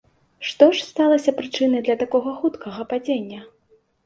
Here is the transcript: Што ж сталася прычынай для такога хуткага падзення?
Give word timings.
Што 0.51 0.69
ж 0.79 0.85
сталася 0.91 1.33
прычынай 1.41 1.83
для 1.89 1.97
такога 2.01 2.35
хуткага 2.41 2.89
падзення? 2.97 3.45